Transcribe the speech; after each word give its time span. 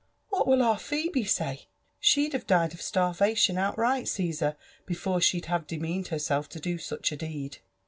What 0.29 0.47
will 0.47 0.63
our 0.63 0.79
Phebe 0.79 1.27
gay? 1.37 1.67
She'd 1.99 2.33
have 2.33 2.47
died 2.47 2.73
of 2.73 2.81
starvation 2.81 3.59
outright, 3.59 4.07
Caesar, 4.07 4.55
before 4.87 5.21
she'd 5.21 5.45
have 5.45 5.67
demeaned 5.67 6.07
herself 6.07 6.49
to 6.49 6.59
do 6.59 6.79
such 6.79 7.11
a 7.11 7.15
deed." 7.15 7.59